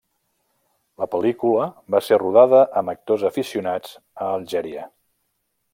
[1.03, 4.89] La pel·lícula va ser rodada amb actors aficionats a Algèria.